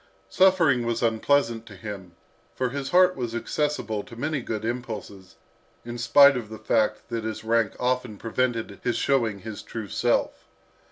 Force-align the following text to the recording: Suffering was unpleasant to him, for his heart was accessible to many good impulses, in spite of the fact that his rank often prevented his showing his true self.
Suffering 0.31 0.83
was 0.83 1.03
unpleasant 1.03 1.67
to 1.67 1.75
him, 1.75 2.13
for 2.55 2.69
his 2.69 2.89
heart 2.89 3.15
was 3.15 3.35
accessible 3.35 4.01
to 4.05 4.15
many 4.15 4.41
good 4.41 4.65
impulses, 4.65 5.35
in 5.85 5.99
spite 5.99 6.35
of 6.35 6.49
the 6.49 6.57
fact 6.57 7.09
that 7.09 7.23
his 7.23 7.43
rank 7.43 7.73
often 7.79 8.17
prevented 8.17 8.79
his 8.83 8.95
showing 8.97 9.41
his 9.41 9.61
true 9.61 9.89
self. 9.89 10.47